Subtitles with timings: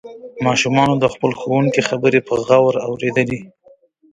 [0.45, 3.41] ماشومانو د خپل ښوونکي خبرې په غور اوریدلې.